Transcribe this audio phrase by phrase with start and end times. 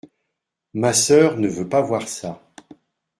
[0.73, 2.41] Ma sœur ne veut pas voir ça.